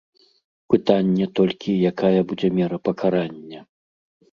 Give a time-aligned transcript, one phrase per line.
[0.73, 3.59] Пытанне толькі, якая будзе мера пакарання.